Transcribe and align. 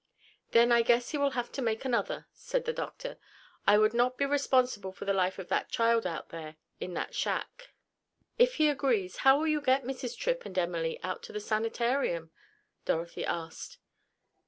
"Then 0.49 0.71
I 0.71 0.81
guess 0.81 1.09
he 1.11 1.19
will 1.19 1.29
have 1.37 1.51
to 1.51 1.61
make 1.61 1.85
another," 1.85 2.25
said 2.33 2.65
the 2.65 2.73
doctor. 2.73 3.19
"I 3.67 3.77
would 3.77 3.93
not 3.93 4.17
be 4.17 4.25
responsible 4.25 4.91
for 4.91 5.05
the 5.05 5.13
life 5.13 5.37
of 5.37 5.47
that 5.49 5.69
child 5.69 6.07
out 6.07 6.29
there 6.29 6.55
in 6.79 6.95
that 6.95 7.13
shack." 7.13 7.69
"If 8.39 8.55
he 8.55 8.67
agrees, 8.67 9.17
how 9.17 9.37
will 9.37 9.45
you 9.47 9.61
get 9.61 9.83
Mrs. 9.83 10.17
Tripp 10.17 10.43
and 10.43 10.57
Emily 10.57 10.99
out 11.03 11.21
to 11.21 11.31
the 11.31 11.39
sanitarium?" 11.39 12.31
Dorothy 12.83 13.23
asked. 13.27 13.77